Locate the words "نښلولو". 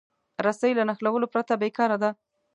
0.89-1.31